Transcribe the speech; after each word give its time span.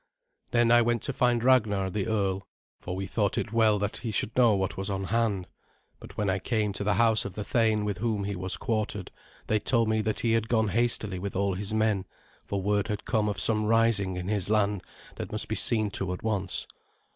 Then 0.49 0.71
I 0.71 0.81
went 0.81 1.03
to 1.03 1.13
find 1.13 1.43
Ragnar 1.43 1.91
the 1.91 2.07
earl, 2.07 2.47
for 2.79 2.95
we 2.95 3.05
thought 3.05 3.37
it 3.37 3.53
well 3.53 3.77
that 3.77 3.97
he 3.97 4.09
should 4.09 4.35
know 4.35 4.55
what 4.55 4.75
was 4.75 4.89
on 4.89 5.03
hand. 5.03 5.47
But 5.99 6.17
when 6.17 6.27
I 6.27 6.39
came 6.39 6.73
to 6.73 6.83
the 6.83 6.95
house 6.95 7.23
of 7.23 7.35
the 7.35 7.43
thane 7.43 7.85
with 7.85 7.99
whom 7.99 8.23
he 8.23 8.35
was 8.35 8.57
quartered, 8.57 9.11
they 9.45 9.59
told 9.59 9.89
me 9.89 10.01
that 10.01 10.21
he 10.21 10.31
had 10.31 10.49
gone 10.49 10.69
hastily 10.69 11.19
with 11.19 11.35
all 11.35 11.53
his 11.53 11.71
men, 11.71 12.05
for 12.47 12.63
word 12.63 12.87
had 12.87 13.05
come 13.05 13.29
of 13.29 13.39
some 13.39 13.65
rising 13.65 14.17
in 14.17 14.27
his 14.27 14.49
land 14.49 14.81
that 15.17 15.31
must 15.31 15.47
be 15.47 15.53
seen 15.55 15.91
to 15.91 16.11
at 16.13 16.23
once. 16.23 16.65